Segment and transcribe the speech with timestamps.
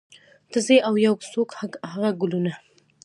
[0.51, 1.49] ته ځې او یو څوک
[1.91, 2.53] هغه ګلونه